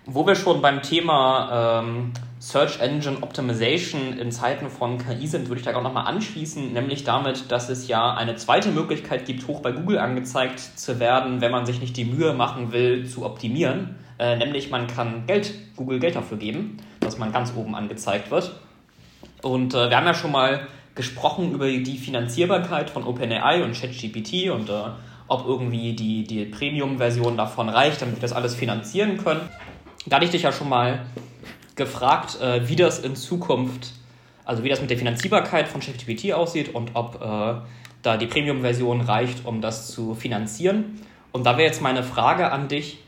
[0.07, 2.13] wo wir schon beim Thema ähm,
[2.47, 7.03] Search Engine Optimization in Zeiten von KI sind, würde ich da auch nochmal anschließen, nämlich
[7.03, 11.51] damit, dass es ja eine zweite Möglichkeit gibt, hoch bei Google angezeigt zu werden, wenn
[11.51, 13.97] man sich nicht die Mühe machen will, zu optimieren.
[14.21, 18.55] Äh, nämlich man kann Geld, Google Geld dafür geben, dass man ganz oben angezeigt wird.
[19.43, 24.51] Und äh, wir haben ja schon mal gesprochen über die Finanzierbarkeit von OpenAI und ChatGPT
[24.51, 24.85] und äh,
[25.27, 29.41] ob irgendwie die, die Premium-Version davon reicht, damit wir das alles finanzieren können.
[30.07, 31.01] Da hatte ich dich ja schon mal
[31.77, 33.93] gefragt, äh, wie das in Zukunft,
[34.45, 37.61] also wie das mit der Finanzierbarkeit von ChatGPT aussieht und ob äh,
[38.03, 41.01] da die Premium-Version reicht, um das zu finanzieren.
[41.33, 42.99] Und da wäre jetzt meine Frage an dich,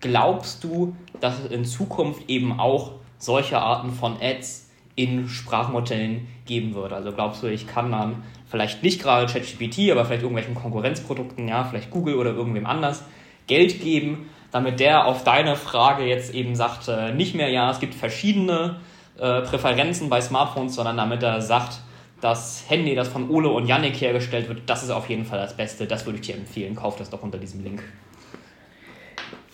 [0.00, 6.74] glaubst du, dass es in Zukunft eben auch solche Arten von Ads in Sprachmodellen geben
[6.74, 6.92] wird?
[6.92, 11.64] Also glaubst du, ich kann dann vielleicht nicht gerade ChatGPT, aber vielleicht irgendwelchen Konkurrenzprodukten, ja,
[11.64, 13.04] vielleicht Google oder irgendwem anders
[13.46, 17.80] Geld geben, damit der auf deine Frage jetzt eben sagt, äh, nicht mehr, ja, es
[17.80, 18.76] gibt verschiedene
[19.18, 21.80] äh, Präferenzen bei Smartphones, sondern damit er sagt,
[22.20, 25.56] das Handy, das von Ole und Yannick hergestellt wird, das ist auf jeden Fall das
[25.56, 25.86] Beste.
[25.86, 26.74] Das würde ich dir empfehlen.
[26.74, 27.82] Kauf das doch unter diesem Link.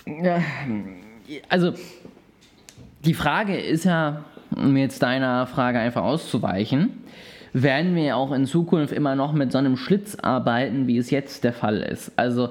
[0.07, 0.41] Ja,
[1.49, 1.73] also
[3.05, 7.05] die Frage ist ja, um jetzt deiner Frage einfach auszuweichen,
[7.53, 11.45] werden wir auch in Zukunft immer noch mit so einem Schlitz arbeiten, wie es jetzt
[11.45, 12.13] der Fall ist.
[12.17, 12.51] Also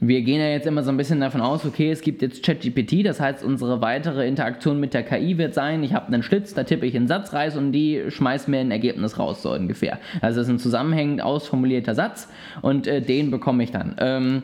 [0.00, 3.04] wir gehen ja jetzt immer so ein bisschen davon aus, okay, es gibt jetzt ChatGPT,
[3.04, 6.62] das heißt, unsere weitere Interaktion mit der KI wird sein, ich habe einen Schlitz, da
[6.62, 9.98] tippe ich einen Satz rein und die schmeißt mir ein Ergebnis raus, so ungefähr.
[10.20, 12.28] Also es ist ein zusammenhängend ausformulierter Satz
[12.62, 13.96] und äh, den bekomme ich dann.
[13.98, 14.42] Ähm,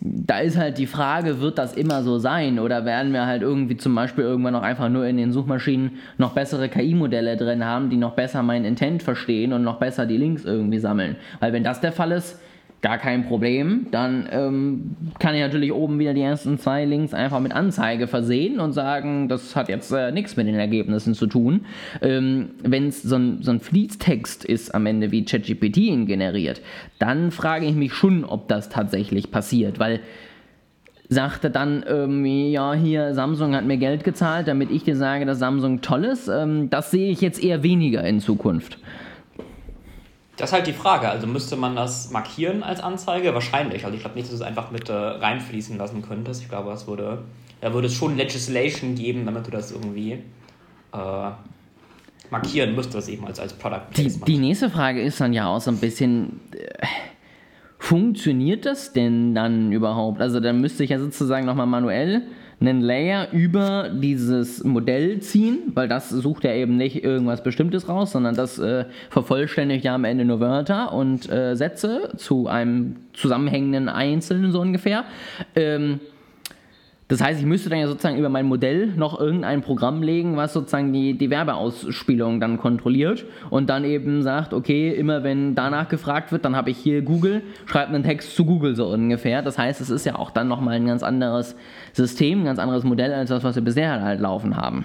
[0.00, 3.76] da ist halt die Frage, wird das immer so sein oder werden wir halt irgendwie
[3.76, 7.96] zum Beispiel irgendwann noch einfach nur in den Suchmaschinen noch bessere KI-Modelle drin haben, die
[7.96, 11.16] noch besser meinen Intent verstehen und noch besser die Links irgendwie sammeln?
[11.40, 12.38] Weil wenn das der Fall ist,
[12.80, 17.40] gar kein Problem, dann ähm, kann ich natürlich oben wieder die ersten zwei Links einfach
[17.40, 21.66] mit Anzeige versehen und sagen, das hat jetzt äh, nichts mit den Ergebnissen zu tun.
[22.02, 26.60] Ähm, wenn es so ein, so ein Fließtext ist am Ende, wie ChatGPT ihn generiert,
[27.00, 30.00] dann frage ich mich schon, ob das tatsächlich passiert, weil
[31.08, 35.38] sagte dann irgendwie, ja, hier, Samsung hat mir Geld gezahlt, damit ich dir sage, dass
[35.38, 36.28] Samsung toll ist.
[36.28, 38.78] Ähm, das sehe ich jetzt eher weniger in Zukunft.
[40.38, 41.08] Das ist halt die Frage.
[41.08, 43.34] Also müsste man das markieren als Anzeige?
[43.34, 43.84] Wahrscheinlich.
[43.84, 46.42] Also ich glaube nicht, dass du es einfach mit äh, reinfließen lassen könntest.
[46.42, 47.24] Ich glaube, es würde,
[47.60, 50.12] da würde es schon Legislation geben, damit du das irgendwie
[50.92, 51.30] äh,
[52.30, 55.70] markieren müsstest, eben als, als Product Die, die nächste Frage ist dann ja auch so
[55.70, 56.86] ein bisschen, äh,
[57.78, 60.20] funktioniert das denn dann überhaupt?
[60.20, 62.22] Also dann müsste ich ja sozusagen nochmal manuell
[62.60, 68.12] einen Layer über dieses Modell ziehen, weil das sucht ja eben nicht irgendwas Bestimmtes raus,
[68.12, 73.88] sondern das äh, vervollständigt ja am Ende nur Wörter und äh, Sätze zu einem zusammenhängenden
[73.88, 75.04] Einzelnen so ungefähr.
[75.54, 76.00] Ähm,
[77.08, 80.52] das heißt, ich müsste dann ja sozusagen über mein Modell noch irgendein Programm legen, was
[80.52, 86.32] sozusagen die, die Werbeausspielung dann kontrolliert und dann eben sagt, okay, immer wenn danach gefragt
[86.32, 89.40] wird, dann habe ich hier Google, schreibt einen Text zu Google so ungefähr.
[89.40, 91.56] Das heißt, es ist ja auch dann nochmal ein ganz anderes
[91.94, 94.84] System, ein ganz anderes Modell als das, was wir bisher halt laufen haben.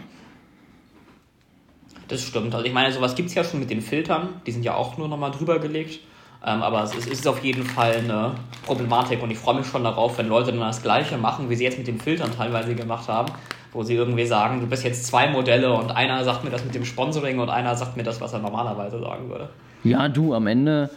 [2.07, 2.53] Das stimmt.
[2.55, 4.29] Also ich meine, sowas gibt es ja schon mit den Filtern.
[4.45, 5.99] Die sind ja auch nur nochmal drüber gelegt.
[6.45, 10.17] Ähm, aber es ist, auf jeden Fall eine Problematik und ich freue mich schon darauf,
[10.17, 13.31] wenn Leute dann das Gleiche machen, wie sie jetzt mit den Filtern teilweise gemacht haben,
[13.71, 16.75] wo sie irgendwie sagen, du bist jetzt zwei Modelle und einer sagt mir das mit
[16.75, 19.49] dem Sponsoring und einer sagt mir das, was er normalerweise sagen würde.
[19.85, 20.89] Ja, du, am Ende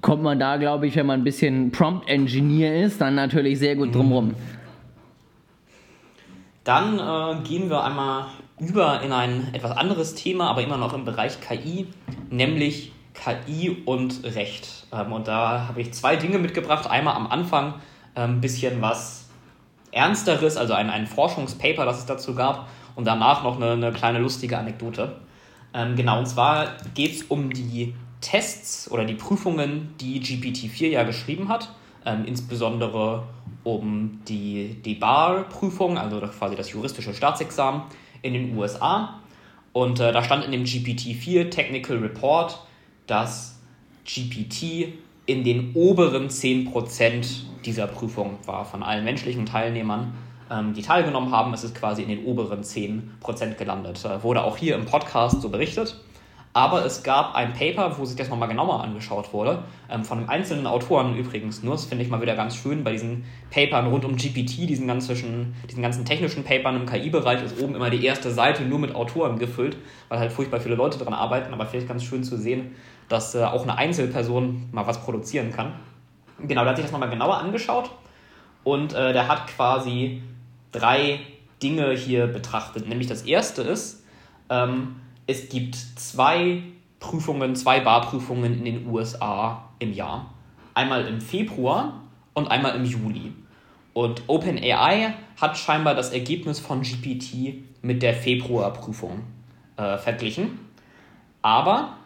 [0.00, 3.94] kommt man da, glaube ich, wenn man ein bisschen Prompt-Engineer ist, dann natürlich sehr gut
[3.94, 4.34] drumrum.
[6.64, 8.26] Dann äh, gehen wir einmal
[8.58, 11.86] über in ein etwas anderes Thema, aber immer noch im Bereich KI,
[12.30, 12.92] nämlich
[13.22, 14.86] KI und Recht.
[14.92, 16.88] Ähm, und da habe ich zwei Dinge mitgebracht.
[16.88, 17.74] Einmal am Anfang
[18.14, 19.28] ein ähm, bisschen was
[19.92, 22.68] Ernsteres, also ein, ein Forschungspaper, das es dazu gab.
[22.94, 25.16] Und danach noch eine, eine kleine lustige Anekdote.
[25.74, 31.04] Ähm, genau, und zwar geht es um die Tests oder die Prüfungen, die GPT-4 ja
[31.04, 31.70] geschrieben hat.
[32.24, 33.24] Insbesondere
[33.64, 37.82] um die, die Bar-Prüfung, also quasi das juristische Staatsexamen
[38.22, 39.20] in den USA.
[39.72, 42.58] Und äh, da stand in dem GPT-4 Technical Report,
[43.08, 43.58] dass
[44.04, 44.92] GPT
[45.26, 47.26] in den oberen 10%
[47.64, 50.14] dieser Prüfung war von allen menschlichen Teilnehmern,
[50.50, 51.52] ähm, die teilgenommen haben.
[51.52, 54.04] Es ist quasi in den oberen 10% gelandet.
[54.04, 56.00] Äh, wurde auch hier im Podcast so berichtet.
[56.54, 60.28] Aber es gab ein Paper, wo sich das nochmal genauer angeschaut wurde, ähm, von einem
[60.30, 61.74] einzelnen Autoren übrigens nur.
[61.74, 65.54] Das finde ich mal wieder ganz schön bei diesen Papern rund um GPT, diesen ganzen,
[65.68, 69.38] diesen ganzen technischen Papern im KI-Bereich ist oben immer die erste Seite nur mit Autoren
[69.38, 69.76] gefüllt,
[70.08, 71.52] weil halt furchtbar viele Leute dran arbeiten.
[71.52, 72.74] Aber vielleicht ganz schön zu sehen,
[73.08, 75.72] dass äh, auch eine Einzelperson mal was produzieren kann.
[76.40, 77.90] Genau, da hat sich das nochmal genauer angeschaut
[78.64, 80.22] und äh, der hat quasi
[80.72, 81.20] drei
[81.62, 82.88] Dinge hier betrachtet.
[82.88, 84.04] Nämlich das erste ist,
[84.50, 86.62] ähm, es gibt zwei
[87.00, 90.32] Prüfungen, zwei Barprüfungen in den USA im Jahr.
[90.74, 92.02] Einmal im Februar
[92.34, 93.32] und einmal im Juli.
[93.92, 99.24] Und OpenAI hat scheinbar das Ergebnis von GPT mit der Februarprüfung
[99.76, 100.60] äh, verglichen.
[101.42, 101.97] Aber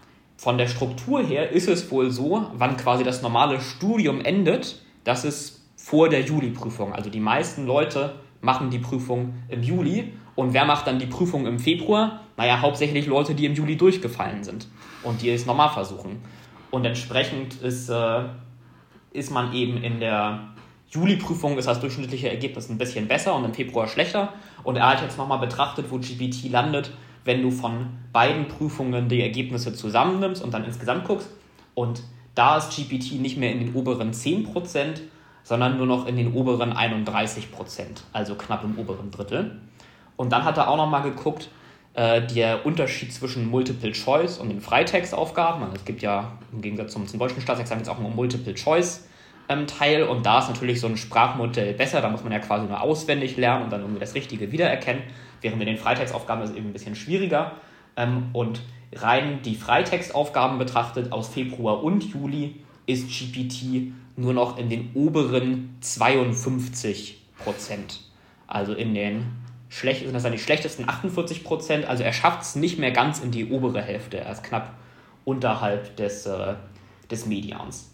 [0.42, 5.22] von der Struktur her ist es wohl so, wann quasi das normale Studium endet, dass
[5.22, 6.92] es vor der Juli-Prüfung.
[6.92, 11.46] Also die meisten Leute machen die Prüfung im Juli und wer macht dann die Prüfung
[11.46, 12.22] im Februar?
[12.36, 14.66] Naja, hauptsächlich Leute, die im Juli durchgefallen sind
[15.04, 16.20] und die es nochmal versuchen.
[16.72, 18.24] Und entsprechend ist, äh,
[19.12, 20.40] ist man eben in der
[20.90, 24.32] Juli-Prüfung ist das durchschnittliche Ergebnis ein bisschen besser und im Februar schlechter.
[24.64, 26.90] Und er hat jetzt nochmal betrachtet, wo GPT landet,
[27.24, 31.28] wenn du von beiden Prüfungen die Ergebnisse zusammennimmst und dann insgesamt guckst.
[31.74, 32.02] Und
[32.34, 35.00] da ist GPT nicht mehr in den oberen 10%,
[35.44, 37.44] sondern nur noch in den oberen 31%,
[38.12, 39.60] also knapp im oberen Drittel.
[40.16, 41.48] Und dann hat er auch nochmal geguckt,
[41.94, 45.62] äh, der Unterschied zwischen Multiple Choice und den Freitextaufgaben.
[45.62, 49.06] Also es gibt ja im Gegensatz zum, zum deutschen Staatsexamen jetzt auch einen Multiple Choice
[49.48, 52.66] ähm, Teil und da ist natürlich so ein Sprachmodell besser, da muss man ja quasi
[52.66, 55.02] nur auswendig lernen und dann irgendwie das Richtige wiedererkennen,
[55.42, 57.52] während mit den Freitextaufgaben ist es eben ein bisschen schwieriger.
[57.96, 58.62] Ähm, und
[58.94, 65.76] rein die Freitextaufgaben betrachtet aus Februar und Juli ist GPT nur noch in den oberen
[65.80, 68.00] 52 Prozent.
[68.46, 69.26] Also in den
[69.68, 71.86] schlecht, sind das dann die schlechtesten 48 Prozent.
[71.86, 74.18] Also er schafft es nicht mehr ganz in die obere Hälfte.
[74.18, 74.74] Er ist knapp
[75.24, 76.54] unterhalb des, äh,
[77.10, 77.90] des Medians.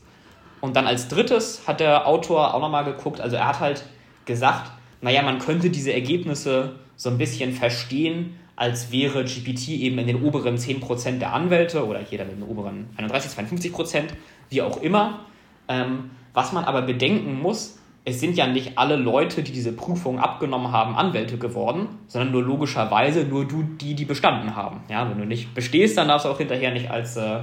[0.60, 3.84] Und dann als drittes hat der Autor auch nochmal geguckt, also er hat halt
[4.24, 10.08] gesagt, naja, man könnte diese Ergebnisse so ein bisschen verstehen, als wäre GPT eben in
[10.08, 14.02] den oberen 10% der Anwälte oder dann in den oberen 31, 52%,
[14.50, 15.20] wie auch immer.
[15.68, 20.18] Ähm, was man aber bedenken muss, es sind ja nicht alle Leute, die diese Prüfung
[20.18, 24.80] abgenommen haben, Anwälte geworden, sondern nur logischerweise nur du, die, die bestanden haben.
[24.88, 27.40] Ja, wenn du nicht bestehst, dann darfst du auch hinterher nicht als, äh,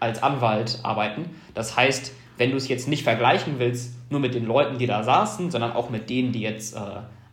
[0.00, 1.26] als Anwalt arbeiten.
[1.52, 5.02] Das heißt, wenn du es jetzt nicht vergleichen willst, nur mit den Leuten, die da
[5.02, 6.80] saßen, sondern auch mit denen, die jetzt äh,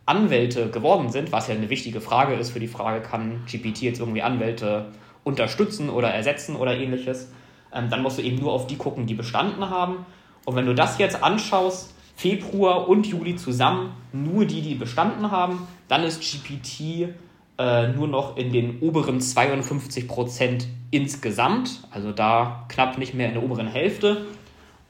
[0.06, 4.00] Anwälte geworden sind, was ja eine wichtige Frage ist für die Frage, kann GPT jetzt
[4.00, 4.86] irgendwie Anwälte
[5.24, 7.32] unterstützen oder ersetzen oder ähnliches,
[7.74, 10.06] ähm, dann musst du eben nur auf die gucken, die bestanden haben.
[10.44, 15.68] Und wenn du das jetzt anschaust, Februar und Juli zusammen nur die, die bestanden haben.
[15.86, 17.14] Dann ist GPT
[17.58, 23.34] äh, nur noch in den oberen 52 Prozent insgesamt, also da knapp nicht mehr in
[23.34, 24.24] der oberen Hälfte.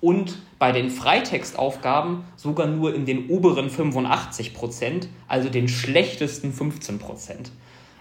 [0.01, 6.99] Und bei den Freitextaufgaben sogar nur in den oberen 85 Prozent, also den schlechtesten 15
[6.99, 7.51] Prozent.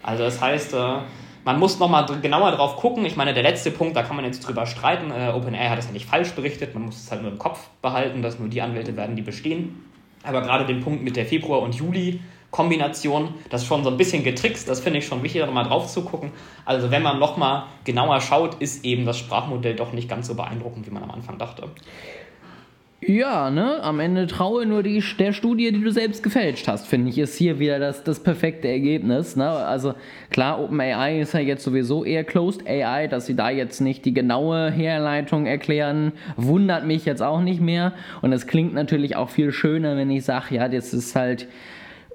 [0.03, 0.99] Also das heißt, äh,
[1.45, 3.05] man muss nochmal genauer drauf gucken.
[3.05, 5.11] Ich meine, der letzte Punkt, da kann man jetzt drüber streiten.
[5.11, 6.73] Äh, OpenAI hat es ja nicht falsch berichtet.
[6.73, 9.85] Man muss es halt nur im Kopf behalten, dass nur die Anwälte werden, die bestehen.
[10.23, 11.75] Aber gerade den Punkt mit der Februar- und
[12.55, 14.67] Juli-Kombination, das ist schon so ein bisschen getrickst.
[14.67, 16.31] Das finde ich schon wichtig, da mal drauf zu gucken.
[16.63, 20.87] Also, wenn man nochmal genauer schaut, ist eben das Sprachmodell doch nicht ganz so beeindruckend,
[20.87, 21.69] wie man am Anfang dachte.
[23.07, 23.83] Ja, ne?
[23.83, 27.37] Am Ende traue nur die, der Studie, die du selbst gefälscht hast, finde ich, ist
[27.37, 29.35] hier wieder das, das perfekte Ergebnis.
[29.35, 29.47] Ne?
[29.47, 29.93] Also
[30.31, 34.13] klar, OpenAI ist ja jetzt sowieso eher Closed AI, dass sie da jetzt nicht die
[34.13, 37.93] genaue Herleitung erklären, wundert mich jetzt auch nicht mehr.
[38.23, 41.47] Und es klingt natürlich auch viel schöner, wenn ich sage, ja, das ist halt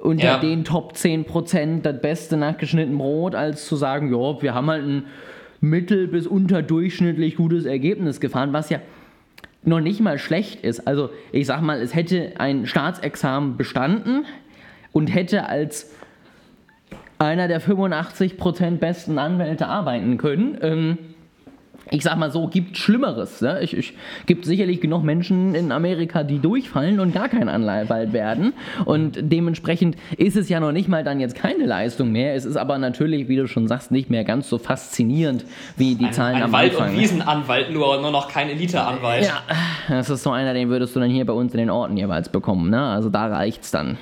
[0.00, 0.38] unter ja.
[0.38, 5.04] den Top 10% das beste nachgeschnitten Brot, als zu sagen, ja, wir haben halt ein
[5.60, 8.80] mittel- bis unterdurchschnittlich gutes Ergebnis gefahren, was ja
[9.62, 10.86] noch nicht mal schlecht ist.
[10.86, 14.24] Also ich sag mal, es hätte ein Staatsexamen bestanden
[14.92, 15.90] und hätte als
[17.18, 20.56] einer der 85% besten Anwälte arbeiten können.
[20.62, 20.98] Ähm,
[21.90, 23.40] ich sag mal so, gibt Schlimmeres.
[23.40, 23.60] Ne?
[23.62, 23.94] Ich, ich
[24.26, 28.52] gibt sicherlich genug Menschen in Amerika, die durchfallen und gar kein Anwalt werden.
[28.84, 32.34] Und dementsprechend ist es ja noch nicht mal dann jetzt keine Leistung mehr.
[32.34, 35.44] Es ist aber natürlich, wie du schon sagst, nicht mehr ganz so faszinierend
[35.76, 36.94] wie die ein, Zahlen ein am Wald- Anfang.
[36.94, 39.24] und Wiesenanwalt, nur, nur noch kein Eliteanwalt.
[39.24, 39.42] Ja,
[39.88, 42.28] das ist so einer, den würdest du dann hier bei uns in den Orten jeweils
[42.28, 42.70] bekommen.
[42.70, 42.80] Ne?
[42.80, 43.98] Also da reicht's dann.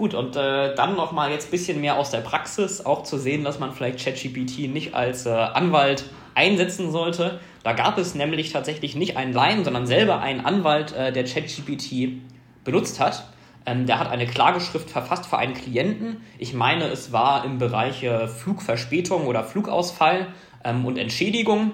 [0.00, 3.44] Gut, und äh, dann nochmal jetzt ein bisschen mehr aus der Praxis, auch zu sehen,
[3.44, 7.38] dass man vielleicht ChatGPT nicht als äh, Anwalt einsetzen sollte.
[7.64, 12.18] Da gab es nämlich tatsächlich nicht einen Laien, sondern selber einen Anwalt, äh, der ChatGPT
[12.64, 13.26] benutzt hat.
[13.66, 16.22] Ähm, der hat eine Klageschrift verfasst für einen Klienten.
[16.38, 20.28] Ich meine, es war im Bereich äh, Flugverspätung oder Flugausfall
[20.64, 21.72] ähm, und Entschädigung.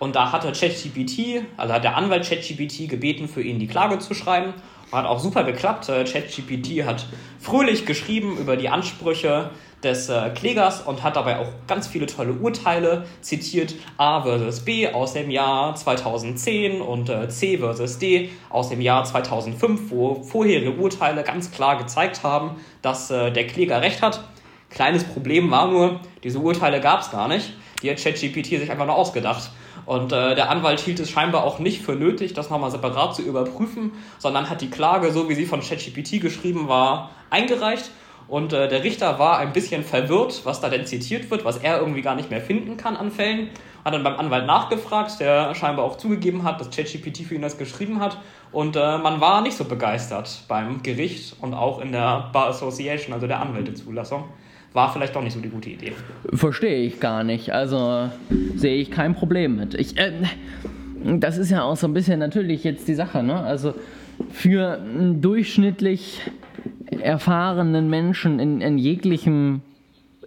[0.00, 4.14] Und da hatte ChatGPT, also hat der Anwalt ChatGPT gebeten, für ihn die Klage zu
[4.14, 4.54] schreiben.
[4.92, 5.88] Hat auch super geklappt.
[5.88, 7.06] Äh, ChatGPT hat
[7.40, 9.50] fröhlich geschrieben über die Ansprüche
[9.82, 13.74] des äh, Klägers und hat dabei auch ganz viele tolle Urteile zitiert.
[13.96, 19.04] A versus B aus dem Jahr 2010 und äh, C versus D aus dem Jahr
[19.04, 24.24] 2005, wo vorherige Urteile ganz klar gezeigt haben, dass äh, der Kläger recht hat.
[24.70, 27.54] Kleines Problem war nur, diese Urteile gab es gar nicht.
[27.82, 29.50] Die hat ChatGPT sich einfach nur ausgedacht.
[29.88, 33.22] Und äh, der Anwalt hielt es scheinbar auch nicht für nötig, das nochmal separat zu
[33.22, 37.90] überprüfen, sondern hat die Klage, so wie sie von ChatGPT geschrieben war, eingereicht.
[38.28, 41.78] Und äh, der Richter war ein bisschen verwirrt, was da denn zitiert wird, was er
[41.78, 43.48] irgendwie gar nicht mehr finden kann an Fällen.
[43.82, 47.56] Hat dann beim Anwalt nachgefragt, der scheinbar auch zugegeben hat, dass ChatGPT für ihn das
[47.56, 48.18] geschrieben hat.
[48.52, 53.14] Und äh, man war nicht so begeistert beim Gericht und auch in der Bar Association,
[53.14, 54.24] also der Anwältezulassung.
[54.78, 55.90] War vielleicht doch nicht so die gute Idee.
[56.32, 57.50] Verstehe ich gar nicht.
[57.50, 58.10] Also
[58.54, 59.74] sehe ich kein Problem mit.
[59.74, 60.12] Ich, äh,
[61.02, 63.40] das ist ja auch so ein bisschen natürlich jetzt die Sache, ne?
[63.40, 63.74] Also
[64.30, 66.20] für einen durchschnittlich
[66.92, 69.62] erfahrenen Menschen in, in jeglichem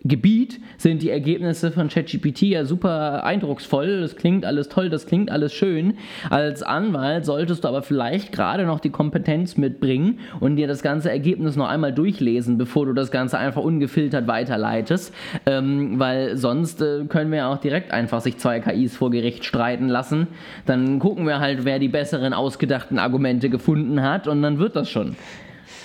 [0.03, 4.01] Gebiet sind die Ergebnisse von ChatGPT ja super eindrucksvoll.
[4.01, 5.93] Das klingt alles toll, das klingt alles schön.
[6.29, 11.11] Als Anwalt solltest du aber vielleicht gerade noch die Kompetenz mitbringen und dir das ganze
[11.11, 15.13] Ergebnis noch einmal durchlesen, bevor du das Ganze einfach ungefiltert weiterleitest.
[15.45, 19.45] Ähm, weil sonst äh, können wir ja auch direkt einfach sich zwei KIs vor Gericht
[19.45, 20.27] streiten lassen.
[20.65, 24.89] Dann gucken wir halt, wer die besseren ausgedachten Argumente gefunden hat und dann wird das
[24.89, 25.15] schon.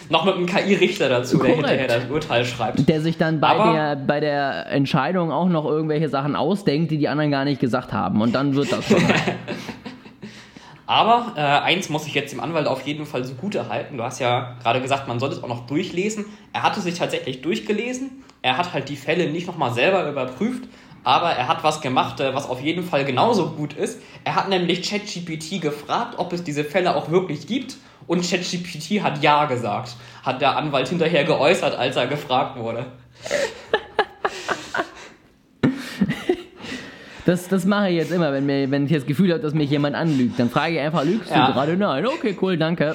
[0.09, 1.69] Noch mit einem KI-Richter dazu, der Korrekt.
[1.71, 2.89] hinterher das Urteil schreibt.
[2.89, 6.99] Der sich dann bei Aber- der, bei der Entscheidung auch noch irgendwelche Sachen ausdenkt, die
[6.99, 8.21] die anderen gar nicht gesagt haben.
[8.21, 9.03] Und dann wird das schon.
[10.89, 13.97] Aber äh, eins muss ich jetzt dem Anwalt auf jeden Fall zugute halten.
[13.97, 16.27] Du hast ja gerade gesagt, man soll es auch noch durchlesen.
[16.53, 18.23] Er hatte sich tatsächlich durchgelesen.
[18.43, 20.69] Er hat halt die Fälle nicht nochmal selber überprüft.
[21.03, 24.01] Aber er hat was gemacht, äh, was auf jeden Fall genauso gut ist.
[24.25, 27.77] Er hat nämlich ChatGPT gefragt, ob es diese Fälle auch wirklich gibt.
[28.07, 29.97] Und ChatGPT hat Ja gesagt.
[30.23, 32.87] Hat der Anwalt hinterher geäußert, als er gefragt wurde.
[37.25, 39.69] Das, das mache ich jetzt immer, wenn, mir, wenn ich das Gefühl habe, dass mich
[39.69, 40.39] jemand anlügt.
[40.39, 41.49] Dann frage ich einfach, lügst Ja.
[41.49, 41.77] du gerade?
[41.77, 42.95] Nein, okay, cool, danke.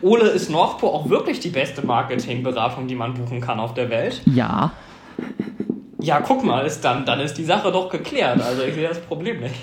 [0.00, 4.22] Ole, ist Northpol auch wirklich die beste Marketingberatung, die man buchen kann auf der Welt?
[4.24, 4.72] Ja.
[6.00, 8.40] Ja, guck mal, ist dann, dann ist die Sache doch geklärt.
[8.40, 9.54] Also ich sehe das Problem nicht.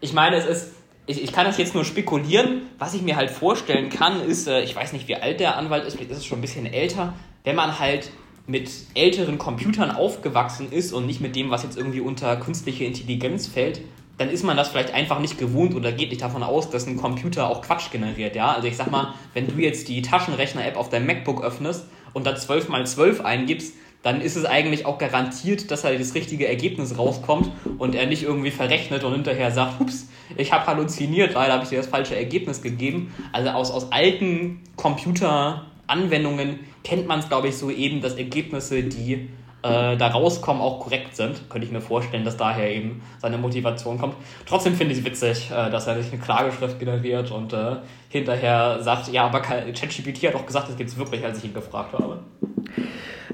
[0.00, 0.74] Ich meine, es ist.
[1.10, 2.62] Ich, ich kann das jetzt nur spekulieren.
[2.78, 5.84] Was ich mir halt vorstellen kann, ist, äh, ich weiß nicht, wie alt der Anwalt
[5.84, 8.10] ist, vielleicht ist es schon ein bisschen älter, wenn man halt
[8.46, 13.48] mit älteren Computern aufgewachsen ist und nicht mit dem, was jetzt irgendwie unter künstliche Intelligenz
[13.48, 13.80] fällt,
[14.18, 16.96] dann ist man das vielleicht einfach nicht gewohnt oder geht nicht davon aus, dass ein
[16.96, 18.52] Computer auch Quatsch generiert, ja?
[18.52, 22.36] Also ich sag mal, wenn du jetzt die Taschenrechner-App auf deinem MacBook öffnest und da
[22.36, 26.96] 12 mal 12 eingibst, dann ist es eigentlich auch garantiert, dass da das richtige Ergebnis
[26.96, 31.64] rauskommt und er nicht irgendwie verrechnet und hinterher sagt, ups, ich habe halluziniert, leider habe
[31.64, 33.12] ich dir das falsche Ergebnis gegeben.
[33.32, 39.28] Also aus, aus alten Computeranwendungen kennt man es, glaube ich, so eben, dass Ergebnisse, die
[39.62, 41.50] äh, da rauskommen, auch korrekt sind.
[41.50, 44.14] Könnte ich mir vorstellen, dass daher eben seine Motivation kommt.
[44.46, 47.76] Trotzdem finde ich es witzig, äh, dass er sich eine Klageschrift generiert und äh,
[48.08, 51.54] hinterher sagt, ja, aber ChatGPT hat auch gesagt, das gibt es wirklich, als ich ihn
[51.54, 52.20] gefragt habe.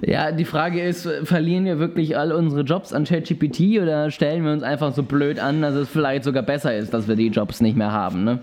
[0.06, 4.52] Ja, die Frage ist, verlieren wir wirklich all unsere Jobs an ChatGPT oder stellen wir
[4.52, 7.60] uns einfach so blöd an, dass es vielleicht sogar besser ist, dass wir die Jobs
[7.60, 8.38] nicht mehr haben, ne?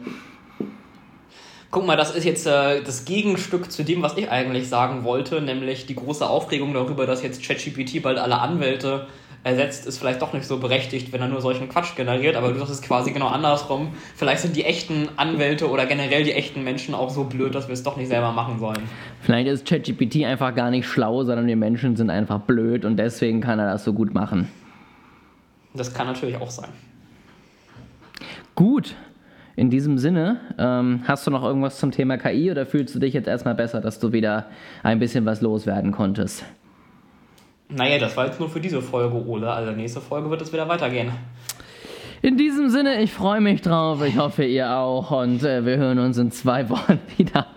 [1.72, 5.42] Guck mal, das ist jetzt äh, das Gegenstück zu dem, was ich eigentlich sagen wollte,
[5.42, 9.08] nämlich die große Aufregung darüber, dass jetzt ChatGPT bald alle Anwälte
[9.44, 12.60] ersetzt, ist vielleicht doch nicht so berechtigt, wenn er nur solchen Quatsch generiert, aber du
[12.60, 13.90] sagst es quasi genau andersrum.
[14.16, 17.74] Vielleicht sind die echten Anwälte oder generell die echten Menschen auch so blöd, dass wir
[17.74, 18.82] es doch nicht selber machen sollen.
[19.22, 23.42] Vielleicht ist ChatGPT einfach gar nicht schlau, sondern wir Menschen sind einfach blöd und deswegen
[23.42, 24.48] kann er das so gut machen.
[25.74, 26.70] Das kann natürlich auch sein.
[28.56, 28.96] Gut.
[29.56, 33.14] In diesem Sinne, ähm, hast du noch irgendwas zum Thema KI oder fühlst du dich
[33.14, 34.48] jetzt erstmal besser, dass du wieder
[34.82, 36.44] ein bisschen was loswerden konntest?
[37.70, 39.52] Naja, das war jetzt nur für diese Folge, Ole.
[39.52, 41.12] Also nächste Folge wird es wieder weitergehen.
[42.22, 44.02] In diesem Sinne, ich freue mich drauf.
[44.02, 45.12] Ich hoffe, ihr auch.
[45.12, 47.48] Und äh, wir hören uns in zwei Wochen wieder.